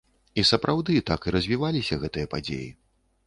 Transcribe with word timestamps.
І 0.43 0.43
сапраўды, 0.51 0.95
так 1.09 1.27
і 1.27 1.33
развіваліся 1.35 1.99
гэтыя 2.05 2.31
падзеі. 2.35 2.67